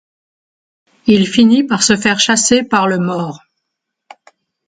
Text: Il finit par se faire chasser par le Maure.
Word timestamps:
Il 1.05 1.27
finit 1.27 1.63
par 1.63 1.83
se 1.83 1.95
faire 1.95 2.19
chasser 2.19 2.63
par 2.63 2.87
le 2.87 2.97
Maure. 2.97 3.43